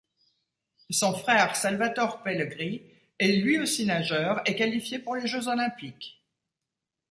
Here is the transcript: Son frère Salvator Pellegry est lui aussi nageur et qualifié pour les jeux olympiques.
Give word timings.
Son 0.89 1.13
frère 1.13 1.55
Salvator 1.55 2.23
Pellegry 2.23 2.81
est 3.19 3.33
lui 3.33 3.59
aussi 3.59 3.85
nageur 3.85 4.41
et 4.47 4.55
qualifié 4.55 4.97
pour 4.97 5.15
les 5.15 5.27
jeux 5.27 5.47
olympiques. 5.47 6.25